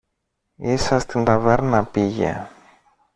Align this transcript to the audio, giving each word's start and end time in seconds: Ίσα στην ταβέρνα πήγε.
Ίσα 0.55 0.99
στην 0.99 1.23
ταβέρνα 1.23 1.85
πήγε. 1.85 2.49